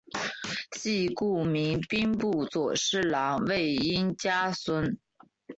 [0.71, 4.97] 系故明兵部左侍郎魏应嘉孙。